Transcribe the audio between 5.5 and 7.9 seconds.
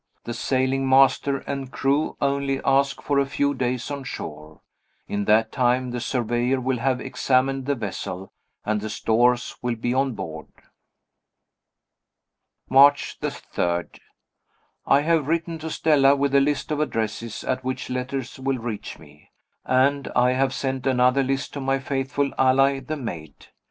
time the surveyor will have examined the